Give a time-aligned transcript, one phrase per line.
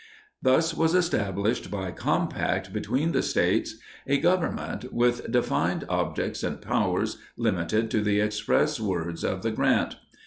[0.41, 3.75] Thus was established, by compact between the States,
[4.07, 9.97] a Government, with defined objects and powers, limited to the express words of the grant.